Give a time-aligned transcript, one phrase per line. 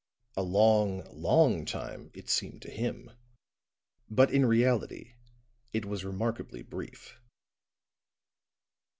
[0.35, 3.11] A long, long time, it seemed to him,
[4.09, 5.13] but in reality
[5.73, 7.19] it was remarkably brief.